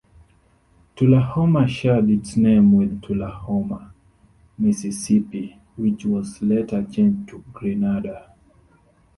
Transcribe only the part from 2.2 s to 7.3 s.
name with Tullahoma, Mississippi which was later changed